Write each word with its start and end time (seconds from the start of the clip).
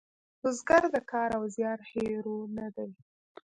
بزګر 0.41 0.83
د 0.93 0.97
کار 1.11 1.29
او 1.37 1.43
زیار 1.55 1.79
هیرو 1.91 2.37
نه 2.57 2.67
دی 2.75 2.89